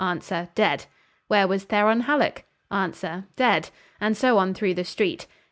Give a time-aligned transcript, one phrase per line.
[0.03, 0.87] Answer, 'Dead.'
[1.27, 3.69] 'Where was Theron Hallock?' Answer, 'Dead.'
[3.99, 5.27] And so on through the street.